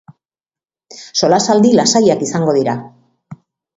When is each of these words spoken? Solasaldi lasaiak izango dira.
Solasaldi 1.21 1.73
lasaiak 1.81 2.25
izango 2.29 2.57
dira. 2.59 2.77